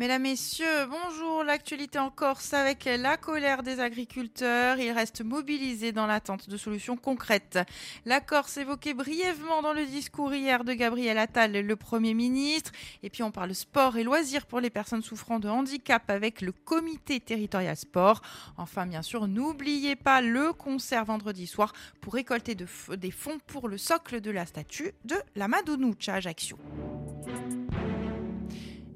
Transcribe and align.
Mesdames, 0.00 0.22
Messieurs, 0.22 0.86
bonjour. 0.88 1.44
L'actualité 1.44 1.98
en 1.98 2.08
Corse 2.08 2.54
avec 2.54 2.86
la 2.86 3.18
colère 3.18 3.62
des 3.62 3.80
agriculteurs. 3.80 4.78
Ils 4.78 4.92
restent 4.92 5.22
mobilisés 5.22 5.92
dans 5.92 6.06
l'attente 6.06 6.48
de 6.48 6.56
solutions 6.56 6.96
concrètes. 6.96 7.58
La 8.06 8.22
Corse 8.22 8.56
évoquée 8.56 8.94
brièvement 8.94 9.60
dans 9.60 9.74
le 9.74 9.84
discours 9.84 10.32
hier 10.32 10.64
de 10.64 10.72
Gabriel 10.72 11.18
Attal, 11.18 11.52
le 11.52 11.76
Premier 11.76 12.14
ministre. 12.14 12.72
Et 13.02 13.10
puis 13.10 13.22
on 13.22 13.30
parle 13.30 13.54
sport 13.54 13.98
et 13.98 14.02
loisirs 14.02 14.46
pour 14.46 14.60
les 14.60 14.70
personnes 14.70 15.02
souffrant 15.02 15.38
de 15.38 15.50
handicap 15.50 16.08
avec 16.08 16.40
le 16.40 16.52
comité 16.52 17.20
territorial 17.20 17.76
sport. 17.76 18.22
Enfin, 18.56 18.86
bien 18.86 19.02
sûr, 19.02 19.28
n'oubliez 19.28 19.96
pas 19.96 20.22
le 20.22 20.54
concert 20.54 21.04
vendredi 21.04 21.46
soir 21.46 21.74
pour 22.00 22.14
récolter 22.14 22.54
des 22.54 23.10
fonds 23.10 23.38
pour 23.46 23.68
le 23.68 23.76
socle 23.76 24.22
de 24.22 24.30
la 24.30 24.46
statue 24.46 24.92
de 25.04 25.16
la 25.36 25.46
Madonoucha 25.46 26.14
Ajaccio. 26.14 26.56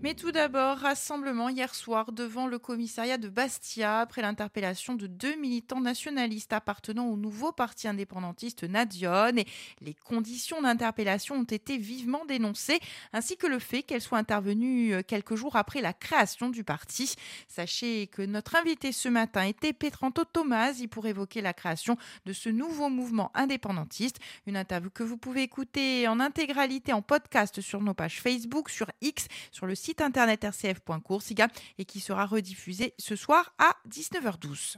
Mais 0.04 0.12
tout 0.12 0.32
d'abord, 0.32 0.76
rassemblement 0.76 1.48
hier 1.48 1.74
soir 1.74 2.12
devant 2.12 2.46
le 2.46 2.58
commissariat 2.58 3.16
de 3.16 3.30
Bastia 3.30 4.00
après 4.00 4.20
l'interpellation 4.20 4.95
de 4.95 5.06
deux 5.06 5.34
militants 5.36 5.80
nationalistes 5.80 6.52
appartenant 6.52 7.06
au 7.06 7.16
nouveau 7.16 7.52
parti 7.52 7.88
indépendantiste 7.88 8.64
Nadion. 8.64 9.34
Et 9.38 9.46
les 9.80 9.95
conditions 9.95 10.60
d'interpellation 10.60 11.36
ont 11.36 11.45
été 11.45 11.78
vivement 11.78 12.26
dénoncées, 12.26 12.80
ainsi 13.14 13.38
que 13.38 13.46
le 13.46 13.59
fait 13.59 13.82
qu'elles 13.82 14.02
soient 14.02 14.18
intervenues 14.18 14.92
euh, 14.92 15.02
quelques 15.02 15.36
jours 15.36 15.56
après 15.56 15.80
la 15.80 15.95
création 15.95 16.50
du 16.50 16.64
parti. 16.64 17.14
Sachez 17.48 18.06
que 18.09 18.20
notre 18.20 18.56
invité 18.56 18.92
ce 18.92 19.09
matin 19.09 19.45
était 19.45 19.73
Petranto 19.73 20.26
Tomasi 20.26 20.86
pour 20.86 21.06
évoquer 21.06 21.40
la 21.40 21.54
création 21.54 21.96
de 22.26 22.34
ce 22.34 22.51
nouveau 22.51 22.90
mouvement 22.90 23.30
indépendantiste. 23.32 24.18
Une 24.46 24.59
interview 24.59 24.90
que 24.90 25.02
vous 25.02 25.16
pouvez 25.16 25.45
écouter 25.45 26.07
en 26.09 26.20
intégralité 26.20 26.92
en 26.92 27.01
podcast 27.01 27.62
sur 27.62 27.80
nos 27.80 27.95
pages 27.95 28.20
Facebook, 28.20 28.68
sur 28.68 28.90
X, 29.01 29.29
sur 29.51 29.64
le 29.64 29.74
site 29.74 29.93
internet 30.00 30.45
rcf.coursiga 30.45 31.48
et 31.78 31.84
qui 31.84 32.00
sera 32.00 32.26
rediffusé 32.26 32.95
ce 32.98 33.16
soir 33.16 33.54
à 33.59 33.76
19h12 33.88 34.76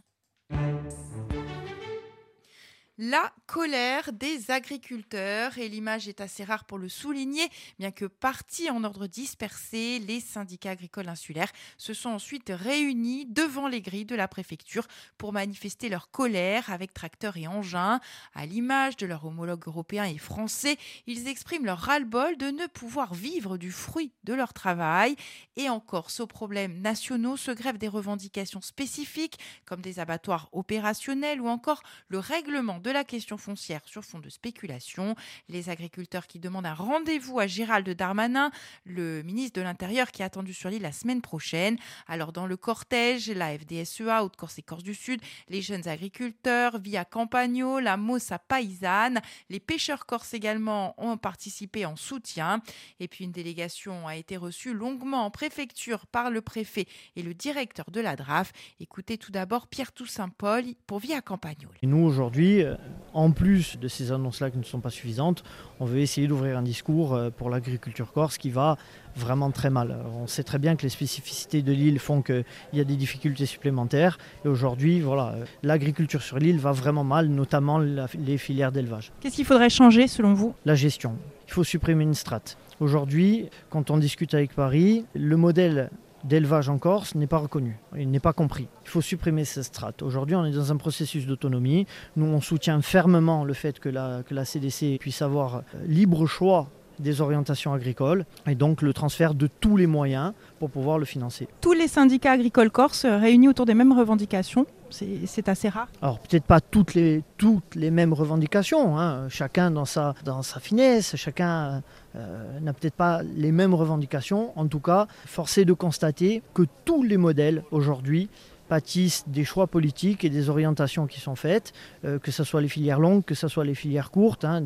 la 2.98 3.33
colère 3.47 4.12
des 4.12 4.50
agriculteurs. 4.50 5.58
Et 5.58 5.69
l'image 5.69 6.08
est 6.08 6.20
assez 6.20 6.44
rare 6.44 6.64
pour 6.64 6.78
le 6.78 6.89
souligner, 6.89 7.48
bien 7.78 7.91
que 7.91 8.05
partis 8.05 8.70
en 8.70 8.84
ordre 8.84 9.06
dispersé, 9.06 9.98
les 9.98 10.20
syndicats 10.20 10.70
agricoles 10.70 11.08
insulaires 11.08 11.52
se 11.77 11.94
sont 11.94 12.11
ensuite 12.11 12.50
réunis 12.55 13.27
devant 13.27 13.69
les 13.69 13.80
grilles 13.80 14.05
de 14.05 14.14
la 14.14 14.28
préfecture 14.28 14.86
pour 15.19 15.33
manifester 15.33 15.89
leur 15.89 16.11
colère 16.11 16.70
avec 16.70 16.94
tracteurs 16.94 17.36
et 17.36 17.47
engins. 17.47 18.00
À 18.34 18.47
l'image 18.47 18.97
de 18.97 19.06
leurs 19.06 19.24
homologues 19.24 19.67
européens 19.67 20.05
et 20.05 20.19
français, 20.19 20.77
ils 21.06 21.28
expriment 21.28 21.67
leur 21.67 21.78
ras-le-bol 21.78 22.36
de 22.36 22.47
ne 22.47 22.67
pouvoir 22.67 23.14
vivre 23.14 23.56
du 23.58 23.72
fruit 23.72 24.12
de 24.24 24.34
leur 24.34 24.52
travail. 24.52 25.17
Et 25.56 25.69
encore, 25.69 26.08
aux 26.19 26.27
problèmes 26.27 26.80
nationaux 26.80 27.36
se 27.36 27.50
grèvent 27.50 27.78
des 27.78 27.89
revendications 27.89 28.61
spécifiques, 28.61 29.39
comme 29.64 29.80
des 29.80 29.98
abattoirs 29.98 30.48
opérationnels 30.52 31.41
ou 31.41 31.48
encore 31.48 31.83
le 32.08 32.19
règlement 32.19 32.78
de 32.78 32.86
la 32.91 33.05
question 33.05 33.37
foncière 33.37 33.81
sur 33.84 34.05
fond 34.05 34.19
de 34.19 34.29
spéculation. 34.29 35.15
Les 35.48 35.69
agriculteurs 35.70 36.27
qui 36.27 36.39
demandent 36.39 36.67
un 36.67 36.75
rendez-vous 36.75 37.39
à 37.39 37.47
Gérald 37.47 37.89
Darmanin, 37.89 38.51
le 38.84 39.23
ministre 39.23 39.61
de 39.61 39.65
l'Intérieur 39.65 40.11
qui 40.11 40.23
est 40.23 40.25
attendu 40.25 40.53
sur 40.55 40.70
l'île 40.70 40.83
la 40.83 40.92
semaine 40.92 41.20
prochaine. 41.20 41.79
Alors 42.07 42.33
dans 42.33 42.47
le 42.47 42.57
cortège, 42.57 43.31
la 43.31 43.57
FDSEA, 43.59 44.25
Haute-Corse 44.25 44.59
et 44.59 44.62
Corse 44.62 44.83
du 44.83 44.95
Sud, 44.95 45.20
les 45.48 45.62
jeunes 45.62 45.89
agriculteurs, 45.89 46.79
Via 46.79 47.05
Campagno, 47.05 47.81
la 47.81 47.97
Mossa 47.97 48.39
Paysanne, 48.39 49.20
les 49.51 49.61
pêcheurs 49.61 50.07
corses 50.07 50.34
également 50.34 50.95
ont 50.98 51.17
participé 51.17 51.86
en 51.86 51.97
soutien. 51.97 52.61
Et 53.01 53.08
puis 53.08 53.24
une 53.24 53.33
délégation 53.33 54.07
a 54.07 54.17
été 54.17 54.36
reçue 54.36 54.73
longuement 54.73 55.24
en 55.24 55.30
préfecture 55.30 56.07
par 56.07 56.30
le 56.30 56.41
préfet 56.41 56.86
et 57.17 57.23
le 57.23 57.35
directeur 57.35 57.91
de 57.91 58.01
la 58.01 58.17
DRAF. 58.17 58.53
Écoutez 58.80 59.18
tout 59.18 59.33
d'abord 59.33 59.67
Pierre 59.67 59.92
Toussaint 59.92 60.29
Paul 60.29 60.64
pour 60.86 60.98
Via 61.01 61.20
Campagno. 61.20 61.68
nous 61.83 62.05
aujourd'hui, 62.05 62.63
euh, 62.63 62.76
en 63.17 63.31
plus 63.31 63.79
de 63.79 63.89
ces 63.89 64.13
annonces-là 64.13 64.51
qui 64.51 64.59
ne 64.59 64.63
sont 64.63 64.81
pas 64.81 64.91
suffisantes, 64.91 65.42
on 65.81 65.87
veut 65.87 66.01
essayer 66.01 66.27
d'ouvrir 66.27 66.59
un 66.59 66.63
discours 66.63 67.14
euh, 67.14 67.31
pour 67.31 67.48
l'agriculture 67.48 68.13
corse 68.13 68.37
qui 68.37 68.51
va 68.51 68.77
vraiment 69.17 69.51
très 69.51 69.70
mal. 69.70 69.97
On 70.14 70.27
sait 70.27 70.42
très 70.42 70.59
bien 70.59 70.77
que 70.77 70.83
les 70.83 70.91
spécificités 70.91 71.63
de 71.63 71.73
l'île 71.73 71.98
font 71.98 72.20
qu'il 72.20 72.45
y 72.75 72.81
a 72.81 72.85
des 72.85 72.97
difficultés 72.97 73.47
supplémentaires. 73.47 74.19
Et 74.45 74.48
aujourd'hui, 74.48 75.01
voilà, 75.01 75.29
euh, 75.29 75.45
l'agriculture 75.63 76.20
sur 76.20 76.39
l'île 76.39 76.59
va 76.59 76.73
vraiment 76.73 77.05
mal, 77.05 77.29
notamment 77.29 77.79
les 77.79 78.36
filières 78.36 78.70
d'élevage. 78.73 79.13
Qu'est-ce 79.20 79.36
qu'il 79.36 79.47
faudrait 79.47 79.70
changer 79.70 80.09
selon 80.09 80.35
vous? 80.35 80.55
La 80.67 80.75
gestion. 80.75 81.17
Il 81.48 81.53
faut 81.53 81.65
supprimer 81.65 82.05
une 82.05 82.15
strate. 82.15 82.59
Aujourd'hui, 82.81 83.48
quand 83.70 83.91
on 83.91 83.97
discute 83.97 84.35
avec 84.35 84.55
Paris, 84.55 85.07
le 85.15 85.39
modèle 85.39 85.89
d'élevage 86.27 86.69
en 86.69 86.79
Corse 86.79 87.14
n'est 87.14 87.27
pas 87.27 87.39
reconnu, 87.39 87.79
il 87.97 88.11
n'est 88.11 88.20
pas 88.20 88.33
compris. 88.33 88.69
Il 88.85 88.91
faut 88.91 89.01
supprimer 89.01 89.45
ces 89.45 89.63
strates. 89.63 90.03
Aujourd'hui, 90.03 90.37
on 90.37 90.45
est 90.45 90.53
dans 90.53 90.73
un 90.73 90.77
processus 90.77 91.27
d'autonomie. 91.27 91.87
Nous, 92.17 92.27
on 92.27 92.41
soutient 92.41 92.81
fermement 92.83 93.45
le 93.45 93.55
fait 93.55 93.79
que 93.79 93.89
la, 93.89 94.23
que 94.25 94.35
la 94.35 94.45
CDC 94.45 94.98
puisse 94.98 95.23
avoir 95.23 95.57
euh, 95.57 95.61
libre 95.86 96.27
choix 96.27 96.69
des 96.98 97.20
orientations 97.20 97.73
agricoles 97.73 98.24
et 98.46 98.55
donc 98.55 98.83
le 98.83 98.92
transfert 98.92 99.34
de 99.34 99.46
tous 99.46 99.77
les 99.77 99.86
moyens 99.86 100.33
pour 100.58 100.70
pouvoir 100.70 100.98
le 100.98 101.05
financer. 101.05 101.48
Tous 101.61 101.73
les 101.73 101.89
syndicats 101.89 102.33
agricoles 102.33 102.70
corses 102.70 103.07
réunis 103.07 103.48
autour 103.48 103.67
des 103.67 103.74
mêmes 103.74 103.92
revendications, 103.92 104.67
c'est 104.90 105.48
assez 105.48 105.68
rare 105.68 105.89
Alors 106.01 106.20
peut-être 106.20 106.45
pas 106.45 106.61
toutes 106.61 106.95
les, 106.95 107.23
toutes 107.36 107.74
les 107.74 107.90
mêmes 107.90 108.12
revendications, 108.12 108.98
hein. 108.98 109.29
chacun 109.29 109.70
dans 109.70 109.85
sa, 109.85 110.14
dans 110.24 110.42
sa 110.42 110.61
finesse, 110.61 111.17
chacun 111.17 111.83
euh, 112.14 112.61
n'a 112.61 112.73
peut-être 112.73 112.95
pas 112.95 113.23
les 113.23 113.52
mêmes 113.52 113.74
revendications. 113.74 114.52
En 114.58 114.67
tout 114.67 114.80
cas, 114.80 115.06
force 115.27 115.58
est 115.58 115.64
de 115.64 115.73
constater 115.73 116.42
que 116.55 116.62
tous 116.85 117.02
les 117.02 117.17
modèles 117.17 117.64
aujourd'hui 117.70 118.29
pâtissent 118.69 119.25
des 119.29 119.45
choix 119.45 119.67
politiques 119.67 120.25
et 120.25 120.31
des 120.31 120.49
orientations 120.49 121.07
qui 121.07 121.21
sont 121.21 121.37
faites, 121.37 121.73
euh, 122.05 122.19
que 122.19 122.31
ce 122.31 122.45
soit 122.45 122.61
les 122.61 122.69
filières 122.69 123.01
longues, 123.01 123.25
que 123.25 123.35
ce 123.35 123.49
soit 123.49 123.65
les 123.65 123.75
filières 123.75 124.11
courtes. 124.11 124.45
Hein, 124.45 124.63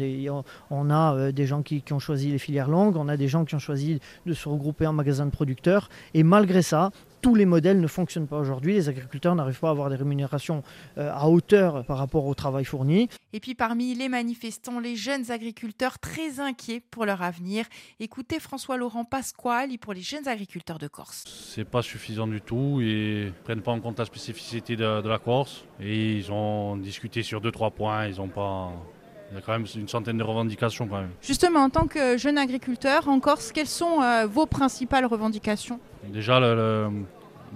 on 0.71 0.91
a 0.91 1.15
euh, 1.15 1.33
des 1.33 1.47
gens 1.47 1.63
qui, 1.63 1.83
qui, 1.83 1.93
ont 1.93 1.99
choisi 1.99 2.31
les 2.31 2.39
filières 2.39 2.69
longues, 2.69 2.97
on 2.97 3.09
a 3.09 3.17
des 3.17 3.29
gens 3.29 3.45
qui 3.45 3.55
ont 3.55 3.61
choisi 3.61 4.01
de 4.27 4.35
se 4.35 4.49
regrouper 4.49 4.87
en 4.87 4.93
magasins 4.93 5.27
de 5.27 5.31
producteurs. 5.31 5.89
Et 6.15 6.23
malgré 6.23 6.63
ça, 6.63 6.91
tous 7.21 7.35
les 7.35 7.47
modèles 7.47 7.81
ne 7.81 7.87
fonctionnent 7.87 8.27
pas 8.27 8.39
aujourd'hui. 8.39 8.75
Les 8.75 8.89
agriculteurs 8.89 9.35
n'arrivent 9.35 9.61
pas 9.61 9.69
à 9.69 9.73
avoir 9.73 9.91
des 9.91 9.97
rémunérations 9.97 10.63
euh, 10.99 11.11
à 11.13 11.29
hauteur 11.29 11.85
par 11.85 11.99
rapport 11.99 12.27
au 12.27 12.35
travail 12.35 12.65
fourni. 12.65 13.09
Et 13.33 13.41
puis 13.41 13.55
parmi 13.55 13.95
les 13.95 14.09
manifestants, 14.09 14.81
les 14.81 14.97
jeunes 14.97 15.31
agriculteurs 15.31 15.99
très 15.99 16.41
inquiets 16.41 16.81
pour 16.91 17.07
leur 17.07 17.23
avenir. 17.23 17.67
Écoutez 17.99 18.41
François-Laurent 18.41 19.05
Pasquale 19.05 19.71
pour 19.79 19.93
les 19.93 20.01
jeunes 20.01 20.27
agriculteurs 20.29 20.79
de 20.79 20.89
Corse. 20.89 21.25
C'est 21.55 21.65
pas 21.65 21.83
suffisant 21.83 22.27
du 22.27 22.41
tout 22.41 22.81
et 22.81 23.27
ne 23.27 23.45
prennent 23.45 23.63
pas 23.63 23.73
en 23.73 23.81
compte 23.81 23.99
la 23.99 24.05
spécificité 24.05 24.77
de, 24.77 25.09
la 25.09 25.19
Corse. 25.19 25.65
Et 25.81 26.17
ils 26.17 26.33
ont 26.33 26.77
discuté 26.77 27.23
sur 27.23 27.41
deux 27.41 27.53
trois 27.53 27.71
points. 27.71 28.07
Ils 28.07 28.21
ont 28.21 28.29
pas 28.29 28.73
il 29.31 29.37
y 29.37 29.39
a 29.39 29.43
quand 29.43 29.53
même 29.53 29.67
une 29.75 29.89
centaine 29.89 30.19
de 30.19 30.25
revendications 30.25 30.89
quand 30.89 31.01
même. 31.01 31.11
Justement, 31.23 31.61
en 31.61 31.71
tant 31.71 31.87
que 31.87 32.19
jeune 32.19 32.39
agriculteur 32.39 33.09
en 33.09 33.21
Corse, 33.21 33.53
quelles 33.53 33.67
sont 33.67 34.03
euh, 34.03 34.27
vos 34.27 34.47
principales 34.47 35.07
revendications? 35.07 35.79
Déjà, 36.13 36.41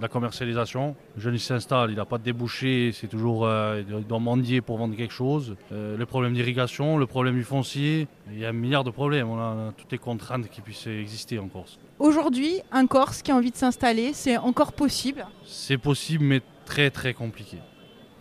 la 0.01 0.07
commercialisation. 0.07 0.95
Le 1.15 1.21
jeune 1.21 1.35
il 1.35 1.39
s'installe, 1.39 1.91
il 1.91 1.95
n'a 1.95 2.05
pas 2.05 2.17
de 2.17 2.23
débouché, 2.23 2.91
c'est 2.93 3.07
toujours, 3.07 3.45
euh, 3.45 3.81
il 3.87 4.05
doit 4.05 4.19
mendier 4.19 4.61
pour 4.61 4.77
vendre 4.77 4.95
quelque 4.95 5.13
chose. 5.13 5.55
Euh, 5.71 5.97
le 5.97 6.05
problème 6.05 6.33
d'irrigation, 6.33 6.97
le 6.97 7.05
problème 7.05 7.35
du 7.35 7.43
foncier, 7.43 8.07
il 8.31 8.39
y 8.39 8.45
a 8.45 8.49
un 8.49 8.53
milliard 8.53 8.83
de 8.83 8.91
problèmes. 8.91 9.29
On 9.29 9.39
a 9.39 9.71
toutes 9.77 9.91
les 9.91 9.97
contraintes 9.97 10.49
qui 10.49 10.61
puissent 10.61 10.87
exister 10.87 11.39
en 11.39 11.47
Corse. 11.47 11.79
Aujourd'hui, 11.99 12.61
un 12.71 12.87
Corse 12.87 13.21
qui 13.21 13.31
a 13.31 13.35
envie 13.35 13.51
de 13.51 13.57
s'installer, 13.57 14.11
c'est 14.13 14.37
encore 14.37 14.73
possible? 14.73 15.25
C'est 15.45 15.77
possible, 15.77 16.23
mais 16.25 16.41
très 16.65 16.89
très 16.89 17.13
compliqué. 17.13 17.57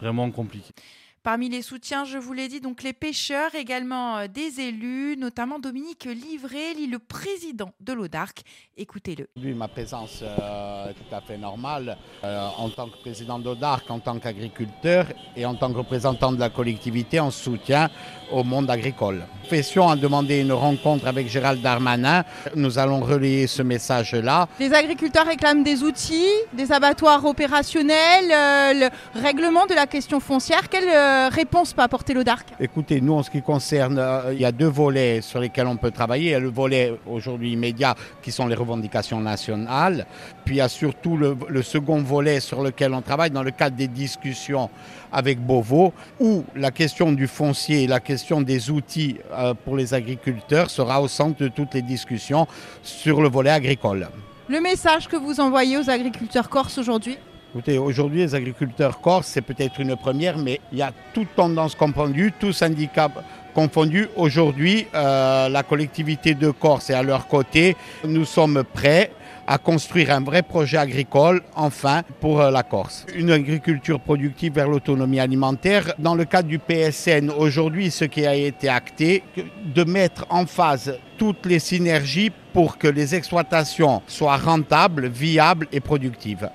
Vraiment 0.00 0.30
compliqué. 0.30 0.72
Parmi 1.24 1.48
les 1.48 1.62
soutiens, 1.62 2.04
je 2.04 2.18
vous 2.18 2.34
l'ai 2.34 2.48
dit, 2.48 2.60
donc 2.60 2.82
les 2.82 2.92
pêcheurs, 2.92 3.54
également 3.54 4.18
euh, 4.18 4.26
des 4.28 4.60
élus, 4.60 5.16
notamment 5.16 5.58
Dominique 5.58 6.04
Livré, 6.04 6.74
le 6.74 6.98
président 6.98 7.72
de 7.80 7.94
l'ODARC. 7.94 8.42
Écoutez-le. 8.76 9.26
Lui, 9.40 9.54
ma 9.54 9.68
présence 9.68 10.20
euh, 10.22 10.90
est 10.90 10.92
tout 10.92 11.14
à 11.14 11.22
fait 11.22 11.38
normale 11.38 11.96
euh, 12.24 12.46
en 12.58 12.68
tant 12.68 12.90
que 12.90 12.98
président 12.98 13.38
d'ODARC, 13.38 13.90
en 13.90 14.00
tant 14.00 14.18
qu'agriculteur 14.18 15.06
et 15.34 15.46
en 15.46 15.54
tant 15.54 15.72
que 15.72 15.78
représentant 15.78 16.30
de 16.30 16.38
la 16.38 16.50
collectivité 16.50 17.18
en 17.20 17.30
soutien 17.30 17.88
au 18.30 18.44
monde 18.44 18.68
agricole. 18.68 19.24
Profession 19.40 19.88
a 19.88 19.96
demandé 19.96 20.40
une 20.40 20.52
rencontre 20.52 21.06
avec 21.06 21.28
Gérald 21.28 21.62
Darmanin. 21.62 22.24
Nous 22.54 22.78
allons 22.78 23.00
relayer 23.00 23.46
ce 23.46 23.62
message-là. 23.62 24.48
Les 24.60 24.74
agriculteurs 24.74 25.26
réclament 25.26 25.62
des 25.62 25.82
outils, 25.82 26.32
des 26.52 26.70
abattoirs 26.72 27.24
opérationnels, 27.24 28.28
le 28.28 28.88
règlement 29.20 29.64
de 29.66 29.74
la 29.74 29.86
question 29.86 30.20
foncière. 30.20 30.68
Quelle 30.68 30.88
euh, 30.88 31.13
réponse 31.30 31.72
peut 31.72 31.82
apporter 31.82 32.14
l'ODARC 32.14 32.46
Écoutez, 32.60 33.00
nous, 33.00 33.14
en 33.14 33.22
ce 33.22 33.30
qui 33.30 33.42
concerne, 33.42 33.98
euh, 33.98 34.32
il 34.32 34.40
y 34.40 34.44
a 34.44 34.52
deux 34.52 34.68
volets 34.68 35.20
sur 35.20 35.40
lesquels 35.40 35.66
on 35.66 35.76
peut 35.76 35.90
travailler. 35.90 36.26
Il 36.26 36.32
y 36.32 36.34
a 36.34 36.40
le 36.40 36.50
volet 36.50 36.94
aujourd'hui 37.06 37.52
immédiat, 37.52 37.94
qui 38.22 38.30
sont 38.32 38.46
les 38.46 38.54
revendications 38.54 39.20
nationales. 39.20 40.06
Puis 40.44 40.56
il 40.56 40.58
y 40.58 40.60
a 40.60 40.68
surtout 40.68 41.16
le, 41.16 41.36
le 41.48 41.62
second 41.62 42.02
volet 42.02 42.40
sur 42.40 42.62
lequel 42.62 42.94
on 42.94 43.02
travaille 43.02 43.30
dans 43.30 43.42
le 43.42 43.50
cadre 43.50 43.76
des 43.76 43.88
discussions 43.88 44.70
avec 45.12 45.38
Beauvau, 45.40 45.92
où 46.20 46.44
la 46.54 46.70
question 46.70 47.12
du 47.12 47.26
foncier 47.26 47.84
et 47.84 47.86
la 47.86 48.00
question 48.00 48.40
des 48.40 48.70
outils 48.70 49.16
euh, 49.32 49.54
pour 49.54 49.76
les 49.76 49.94
agriculteurs 49.94 50.70
sera 50.70 51.00
au 51.00 51.08
centre 51.08 51.38
de 51.38 51.48
toutes 51.48 51.74
les 51.74 51.82
discussions 51.82 52.46
sur 52.82 53.22
le 53.22 53.28
volet 53.28 53.50
agricole. 53.50 54.08
Le 54.48 54.60
message 54.60 55.08
que 55.08 55.16
vous 55.16 55.40
envoyez 55.40 55.78
aux 55.78 55.88
agriculteurs 55.88 56.48
corses 56.48 56.78
aujourd'hui? 56.78 57.16
Écoutez, 57.54 57.78
aujourd'hui, 57.78 58.18
les 58.18 58.34
agriculteurs 58.34 59.00
corses, 59.00 59.28
c'est 59.28 59.40
peut-être 59.40 59.78
une 59.78 59.94
première, 59.94 60.38
mais 60.38 60.60
il 60.72 60.78
y 60.78 60.82
a 60.82 60.90
toute 61.12 61.36
tendance 61.36 61.76
confondue, 61.76 62.32
tous 62.36 62.52
syndicats 62.52 63.12
confondus. 63.54 64.08
Aujourd'hui, 64.16 64.88
euh, 64.92 65.48
la 65.48 65.62
collectivité 65.62 66.34
de 66.34 66.50
Corse 66.50 66.90
est 66.90 66.94
à 66.94 67.04
leur 67.04 67.28
côté. 67.28 67.76
Nous 68.02 68.24
sommes 68.24 68.64
prêts 68.64 69.12
à 69.46 69.58
construire 69.58 70.10
un 70.10 70.20
vrai 70.20 70.42
projet 70.42 70.78
agricole, 70.78 71.42
enfin, 71.54 72.02
pour 72.20 72.40
euh, 72.40 72.50
la 72.50 72.64
Corse. 72.64 73.06
Une 73.14 73.30
agriculture 73.30 74.00
productive 74.00 74.54
vers 74.54 74.66
l'autonomie 74.66 75.20
alimentaire. 75.20 75.94
Dans 76.00 76.16
le 76.16 76.24
cadre 76.24 76.48
du 76.48 76.58
PSN, 76.58 77.30
aujourd'hui, 77.30 77.92
ce 77.92 78.04
qui 78.04 78.26
a 78.26 78.34
été 78.34 78.68
acté, 78.68 79.22
de 79.64 79.84
mettre 79.84 80.26
en 80.28 80.44
phase 80.46 80.98
toutes 81.18 81.46
les 81.46 81.60
synergies 81.60 82.32
pour 82.52 82.78
que 82.78 82.88
les 82.88 83.14
exploitations 83.14 84.02
soient 84.08 84.38
rentables, 84.38 85.06
viables 85.06 85.68
et 85.70 85.78
productives. 85.78 86.50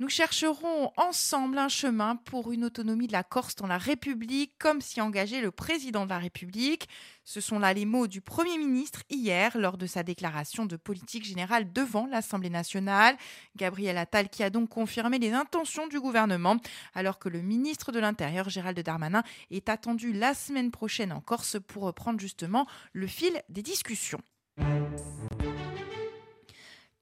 Nous 0.00 0.08
chercherons 0.08 0.92
ensemble 0.96 1.58
un 1.58 1.68
chemin 1.68 2.14
pour 2.14 2.52
une 2.52 2.64
autonomie 2.64 3.08
de 3.08 3.12
la 3.12 3.24
Corse 3.24 3.56
dans 3.56 3.66
la 3.66 3.78
République, 3.78 4.52
comme 4.56 4.80
s'y 4.80 5.00
engageait 5.00 5.40
le 5.40 5.50
président 5.50 6.04
de 6.04 6.10
la 6.10 6.18
République. 6.18 6.88
Ce 7.24 7.40
sont 7.40 7.58
là 7.58 7.74
les 7.74 7.84
mots 7.84 8.06
du 8.06 8.20
Premier 8.20 8.58
ministre 8.58 9.02
hier 9.10 9.58
lors 9.58 9.76
de 9.76 9.86
sa 9.86 10.04
déclaration 10.04 10.66
de 10.66 10.76
politique 10.76 11.24
générale 11.24 11.72
devant 11.72 12.06
l'Assemblée 12.06 12.48
nationale. 12.48 13.16
Gabriel 13.56 13.98
Attal 13.98 14.28
qui 14.28 14.44
a 14.44 14.50
donc 14.50 14.68
confirmé 14.68 15.18
les 15.18 15.32
intentions 15.32 15.88
du 15.88 15.98
gouvernement, 15.98 16.58
alors 16.94 17.18
que 17.18 17.28
le 17.28 17.42
ministre 17.42 17.90
de 17.90 17.98
l'Intérieur, 17.98 18.48
Gérald 18.48 18.78
Darmanin, 18.78 19.24
est 19.50 19.68
attendu 19.68 20.12
la 20.12 20.32
semaine 20.32 20.70
prochaine 20.70 21.10
en 21.10 21.20
Corse 21.20 21.56
pour 21.66 21.82
reprendre 21.82 22.20
justement 22.20 22.68
le 22.92 23.08
fil 23.08 23.42
des 23.48 23.62
discussions. 23.62 24.20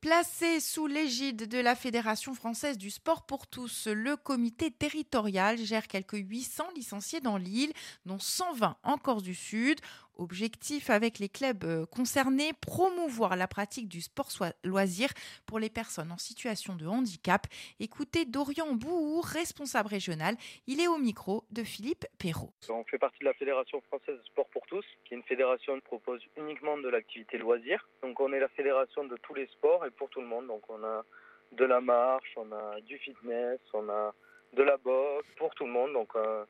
Placé 0.06 0.60
sous 0.60 0.86
l'égide 0.86 1.48
de 1.48 1.58
la 1.58 1.74
Fédération 1.74 2.32
française 2.32 2.78
du 2.78 2.92
sport 2.92 3.26
pour 3.26 3.48
tous, 3.48 3.88
le 3.88 4.14
comité 4.16 4.70
territorial 4.70 5.58
gère 5.58 5.88
quelques 5.88 6.18
800 6.18 6.62
licenciés 6.76 7.20
dans 7.20 7.36
l'île, 7.36 7.72
dont 8.04 8.20
120 8.20 8.76
en 8.84 8.98
Corse 8.98 9.24
du 9.24 9.34
Sud. 9.34 9.80
Objectif 10.16 10.90
avec 10.90 11.18
les 11.18 11.28
clubs 11.28 11.64
euh, 11.64 11.86
concernés, 11.86 12.52
promouvoir 12.60 13.36
la 13.36 13.46
pratique 13.46 13.88
du 13.88 14.00
sport 14.00 14.28
loisir 14.64 15.10
pour 15.46 15.58
les 15.58 15.68
personnes 15.68 16.10
en 16.10 16.16
situation 16.18 16.74
de 16.74 16.86
handicap. 16.86 17.46
Écoutez 17.80 18.24
Dorian 18.24 18.74
Bouhour, 18.74 19.26
responsable 19.26 19.88
régional. 19.88 20.36
Il 20.66 20.80
est 20.80 20.88
au 20.88 20.98
micro 20.98 21.44
de 21.50 21.62
Philippe 21.62 22.06
Perrault. 22.18 22.52
On 22.70 22.84
fait 22.84 22.98
partie 22.98 23.18
de 23.20 23.26
la 23.26 23.34
Fédération 23.34 23.80
française 23.82 24.16
de 24.16 24.24
sport 24.24 24.48
pour 24.48 24.66
tous, 24.66 24.84
qui 25.04 25.14
est 25.14 25.16
une 25.18 25.22
fédération 25.24 25.74
qui 25.76 25.82
propose 25.82 26.22
uniquement 26.36 26.78
de 26.78 26.88
l'activité 26.88 27.38
loisir. 27.38 27.86
Donc 28.02 28.18
on 28.20 28.32
est 28.32 28.40
la 28.40 28.48
fédération 28.48 29.04
de 29.04 29.16
tous 29.18 29.34
les 29.34 29.46
sports 29.48 29.84
et 29.84 29.90
pour 29.90 30.08
tout 30.10 30.20
le 30.20 30.26
monde. 30.26 30.46
Donc 30.46 30.62
on 30.70 30.82
a 30.82 31.04
de 31.52 31.64
la 31.64 31.80
marche, 31.80 32.32
on 32.36 32.50
a 32.52 32.80
du 32.80 32.98
fitness, 32.98 33.60
on 33.72 33.88
a 33.88 34.14
de 34.54 34.62
la 34.62 34.76
boxe 34.78 35.26
pour 35.36 35.54
tout 35.54 35.66
le 35.66 35.72
monde. 35.72 35.92
Donc 35.92 36.08
euh, 36.16 36.44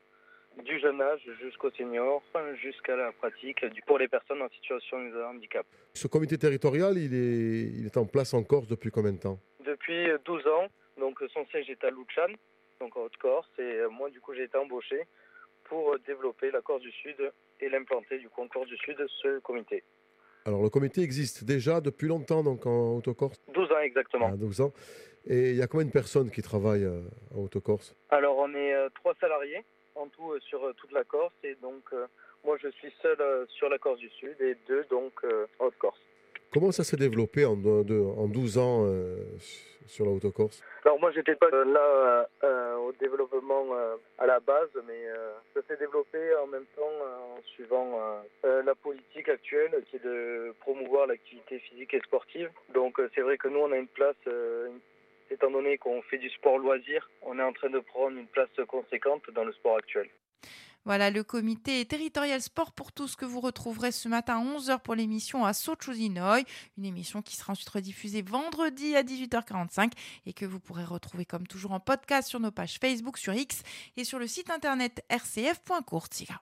du 0.63 0.79
jeune 0.79 1.01
âge 1.01 1.21
jusqu'au 1.41 1.71
senior, 1.71 2.21
jusqu'à 2.61 2.95
la 2.95 3.11
pratique 3.11 3.65
pour 3.85 3.97
les 3.99 4.07
personnes 4.07 4.41
en 4.41 4.49
situation 4.49 4.97
de 5.09 5.21
handicap. 5.23 5.65
Ce 5.93 6.07
comité 6.07 6.37
territorial, 6.37 6.97
il 6.97 7.13
est, 7.13 7.79
il 7.79 7.85
est 7.85 7.97
en 7.97 8.05
place 8.05 8.33
en 8.33 8.43
Corse 8.43 8.67
depuis 8.67 8.91
combien 8.91 9.13
de 9.13 9.19
temps? 9.19 9.39
Depuis 9.65 10.07
12 10.25 10.47
ans. 10.47 10.67
Donc 10.99 11.19
son 11.33 11.45
siège 11.47 11.69
est 11.69 11.83
à 11.83 11.89
Luchan, 11.89 12.33
donc 12.79 12.97
en 12.97 13.01
Haute-Corse. 13.01 13.49
Et 13.59 13.81
moi, 13.91 14.09
du 14.09 14.19
coup, 14.19 14.33
j'ai 14.33 14.43
été 14.43 14.57
embauché 14.57 15.03
pour 15.65 15.97
développer 16.07 16.51
la 16.51 16.61
Corse 16.61 16.81
du 16.81 16.91
Sud 16.91 17.31
et 17.59 17.69
l'implanter 17.69 18.17
du 18.19 18.29
coup 18.29 18.41
en 18.41 18.47
Corse 18.47 18.67
du 18.67 18.77
Sud, 18.77 18.97
ce 19.21 19.39
comité. 19.39 19.83
Alors 20.45 20.63
le 20.63 20.69
comité 20.69 21.01
existe 21.01 21.43
déjà 21.43 21.81
depuis 21.81 22.07
longtemps 22.07 22.41
donc 22.41 22.65
en 22.65 22.95
Haute-Corse? 22.95 23.37
12 23.53 23.71
ans 23.71 23.79
exactement. 23.79 24.29
12 24.29 24.61
ans. 24.61 24.73
Et 25.25 25.51
il 25.51 25.57
y 25.57 25.61
a 25.61 25.67
combien 25.67 25.85
de 25.85 25.91
personnes 25.91 26.31
qui 26.31 26.41
travaillent 26.41 26.85
euh, 26.85 27.01
en 27.35 27.41
Haute-Corse? 27.41 27.93
Alors 28.09 28.37
on 28.37 28.53
est 28.53 28.73
euh, 28.73 28.87
trois 28.95 29.13
salariés 29.19 29.65
en 29.97 30.07
tout 30.07 30.31
euh, 30.31 30.39
sur 30.41 30.73
toute 30.75 30.91
la 30.91 31.03
Corse 31.03 31.33
et 31.43 31.55
donc 31.61 31.83
moi 32.43 32.57
je 32.61 32.69
suis 32.69 32.93
seul 33.01 33.17
sur 33.49 33.69
la 33.69 33.77
Corse 33.77 33.99
du 33.99 34.09
Sud 34.09 34.39
et 34.39 34.55
deux 34.67 34.85
donc 34.89 35.13
en 35.59 35.65
Haute-Corse. 35.65 35.99
Comment 36.53 36.71
ça 36.71 36.83
s'est 36.83 36.97
développé 36.97 37.45
en, 37.45 37.53
en 37.53 38.27
12 38.27 38.57
ans 38.57 38.85
sur 39.85 40.05
la 40.05 40.11
Haute-Corse 40.11 40.61
Alors 40.85 40.99
moi 40.99 41.11
j'étais 41.11 41.35
pas 41.35 41.49
là 41.49 42.27
au 42.79 42.93
développement 42.93 43.65
à 44.17 44.25
la 44.25 44.39
base, 44.39 44.69
mais 44.87 45.07
ça 45.53 45.61
s'est 45.67 45.77
développé 45.77 46.17
en 46.41 46.47
même 46.47 46.65
temps 46.75 46.93
en 47.35 47.41
suivant 47.47 47.99
la 48.43 48.75
politique 48.75 49.27
actuelle 49.27 49.83
qui 49.89 49.97
est 49.97 50.05
de 50.05 50.53
promouvoir 50.61 51.07
l'activité 51.07 51.59
physique 51.59 51.93
et 51.93 51.99
sportive. 52.01 52.49
Donc 52.73 53.01
c'est 53.13 53.21
vrai 53.21 53.37
que 53.37 53.49
nous 53.49 53.59
on 53.59 53.71
a 53.71 53.77
une 53.77 53.87
place, 53.87 54.15
étant 55.31 55.51
donné 55.51 55.77
qu'on 55.77 56.01
fait 56.03 56.17
du 56.17 56.29
sport 56.29 56.57
loisir, 56.57 57.09
on 57.21 57.37
est 57.39 57.43
en 57.43 57.53
train 57.53 57.69
de 57.69 57.79
prendre 57.79 58.17
une 58.17 58.27
place 58.27 58.49
conséquente 58.67 59.23
dans 59.33 59.43
le 59.43 59.53
sport 59.53 59.77
actuel. 59.77 60.09
Voilà 60.87 61.11
le 61.11 61.21
comité 61.21 61.83
territorial 61.83 62.39
sport 62.41 62.71
pour 62.71 62.93
tous 62.93 63.17
que 63.17 63.25
vous 63.25 63.41
retrouverez 63.41 63.91
ce 63.91 64.07
matin 64.07 64.37
à 64.37 64.57
11h 64.57 64.79
pour 64.79 64.95
l'émission 64.95 65.43
à 65.43 65.51
Sochuzinoy, 65.51 66.45
une 66.77 66.85
émission 66.85 67.21
qui 67.21 67.35
sera 67.35 67.51
ensuite 67.51 67.67
rediffusée 67.67 68.21
vendredi 68.21 68.95
à 68.95 69.03
18h45 69.03 69.91
et 70.25 70.31
que 70.31 70.45
vous 70.45 70.61
pourrez 70.61 70.85
retrouver 70.85 71.25
comme 71.25 71.45
toujours 71.45 71.73
en 71.73 71.81
podcast 71.81 72.29
sur 72.29 72.39
nos 72.39 72.51
pages 72.51 72.79
Facebook, 72.79 73.17
sur 73.17 73.33
X 73.33 73.63
et 73.97 74.05
sur 74.05 74.17
le 74.17 74.27
site 74.27 74.49
internet 74.49 75.03
rcf.courtiga. 75.11 76.39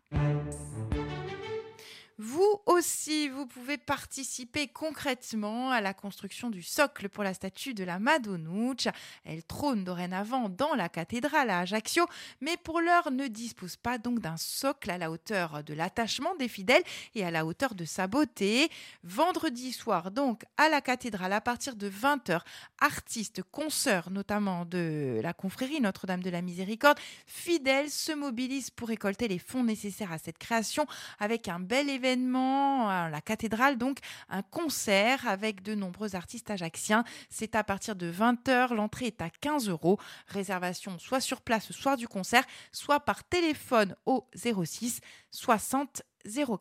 Vous 2.36 2.62
aussi, 2.66 3.30
vous 3.30 3.46
pouvez 3.46 3.78
participer 3.78 4.68
concrètement 4.68 5.72
à 5.72 5.80
la 5.80 5.94
construction 5.94 6.50
du 6.50 6.62
socle 6.64 7.08
pour 7.08 7.24
la 7.24 7.34
statue 7.34 7.74
de 7.74 7.86
la 7.86 7.98
Madonnouche. 7.98 8.90
Elle 9.24 9.42
trône 9.42 9.86
dorénavant 9.86 10.50
dans 10.50 10.76
la 10.76 10.90
cathédrale 10.90 11.50
à 11.50 11.60
Ajaccio, 11.60 12.06
mais 12.42 12.58
pour 12.58 12.82
l'heure 12.82 13.10
ne 13.10 13.28
dispose 13.28 13.78
pas 13.78 13.98
donc 13.98 14.20
d'un 14.20 14.36
socle 14.36 14.92
à 14.92 14.98
la 14.98 15.12
hauteur 15.12 15.64
de 15.64 15.74
l'attachement 15.74 16.36
des 16.36 16.50
fidèles 16.50 16.84
et 17.14 17.24
à 17.24 17.32
la 17.32 17.46
hauteur 17.46 17.74
de 17.74 17.86
sa 17.86 18.06
beauté. 18.06 18.70
Vendredi 19.06 19.72
soir, 19.72 20.12
donc, 20.12 20.44
à 20.58 20.68
la 20.68 20.82
cathédrale, 20.82 21.32
à 21.32 21.40
partir 21.40 21.78
de 21.78 21.90
20h, 21.90 22.42
artistes, 22.82 23.44
consoeurs, 23.44 24.12
notamment 24.12 24.66
de 24.66 25.22
la 25.24 25.32
confrérie 25.32 25.80
Notre-Dame 25.80 26.22
de 26.22 26.30
la 26.30 26.42
Miséricorde, 26.42 27.00
fidèles 27.28 27.92
se 27.92 28.12
mobilisent 28.12 28.72
pour 28.72 28.90
récolter 28.90 29.30
les 29.30 29.40
fonds 29.40 29.64
nécessaires 29.64 30.12
à 30.12 30.18
cette 30.18 30.38
création 30.38 30.86
avec 31.18 31.48
un 31.48 31.62
bel 31.62 31.90
événement 31.90 32.25
à 32.34 33.10
la 33.10 33.22
cathédrale, 33.22 33.78
donc 33.78 34.00
un 34.30 34.42
concert 34.42 35.28
avec 35.28 35.62
de 35.62 35.76
nombreux 35.76 36.16
artistes 36.16 36.50
ajacciens. 36.50 37.04
C'est 37.30 37.56
à 37.56 37.64
partir 37.64 37.96
de 37.96 38.12
20h, 38.12 38.74
l'entrée 38.74 39.08
est 39.08 39.22
à 39.22 39.30
15 39.30 39.70
euros. 39.70 40.00
Réservation 40.28 40.98
soit 41.00 41.20
sur 41.20 41.42
place, 41.42 41.72
soit 41.72 41.96
du 41.96 42.08
concert, 42.08 42.44
soit 42.72 43.00
par 43.00 43.24
téléphone 43.24 43.96
au 44.06 44.28
06 44.36 45.02
60 45.32 46.02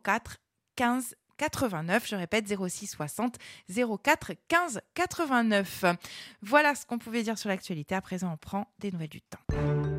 04 0.03 0.39
15 0.77 1.15
89, 1.37 2.09
je 2.09 2.17
répète 2.17 2.47
06 2.47 2.87
60 2.89 3.39
04 4.03 4.33
15 4.49 4.81
89. 4.95 5.85
Voilà 6.43 6.75
ce 6.75 6.87
qu'on 6.87 6.99
pouvait 6.99 7.23
dire 7.23 7.39
sur 7.39 7.49
l'actualité. 7.49 7.95
À 7.95 8.01
présent, 8.01 8.33
on 8.33 8.37
prend 8.37 8.73
des 8.79 8.93
nouvelles 8.93 9.09
du 9.09 9.21
temps. 9.21 9.94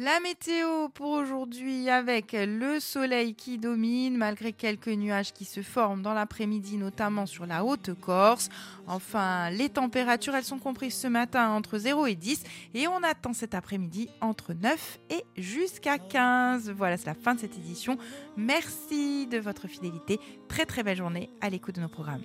La 0.00 0.20
météo 0.20 0.88
pour 0.90 1.10
aujourd'hui 1.10 1.90
avec 1.90 2.32
le 2.32 2.78
soleil 2.78 3.34
qui 3.34 3.58
domine 3.58 4.16
malgré 4.16 4.52
quelques 4.52 4.86
nuages 4.86 5.32
qui 5.32 5.44
se 5.44 5.60
forment 5.60 6.02
dans 6.02 6.14
l'après-midi 6.14 6.76
notamment 6.76 7.26
sur 7.26 7.46
la 7.46 7.64
haute 7.64 7.90
Corse. 8.00 8.48
Enfin, 8.86 9.50
les 9.50 9.68
températures 9.68 10.36
elles 10.36 10.44
sont 10.44 10.60
comprises 10.60 10.94
ce 10.94 11.08
matin 11.08 11.50
entre 11.50 11.78
0 11.78 12.06
et 12.06 12.14
10 12.14 12.44
et 12.74 12.86
on 12.86 13.02
attend 13.02 13.32
cet 13.32 13.54
après-midi 13.54 14.08
entre 14.20 14.52
9 14.52 15.00
et 15.10 15.24
jusqu'à 15.36 15.98
15. 15.98 16.70
Voilà, 16.70 16.96
c'est 16.96 17.06
la 17.06 17.14
fin 17.14 17.34
de 17.34 17.40
cette 17.40 17.56
édition. 17.56 17.98
Merci 18.36 19.26
de 19.26 19.38
votre 19.38 19.66
fidélité. 19.66 20.20
Très 20.46 20.64
très 20.64 20.84
belle 20.84 20.98
journée 20.98 21.28
à 21.40 21.50
l'écoute 21.50 21.74
de 21.74 21.80
nos 21.80 21.88
programmes. 21.88 22.22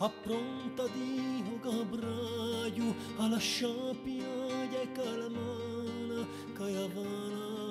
appronta 0.00 0.84
un 0.94 1.60
cabraio, 1.60 2.94
alla 3.18 3.38
sciappia 3.38 4.80
e 4.80 4.92
Calamana, 4.92 6.26
Caiavana. 6.54 7.69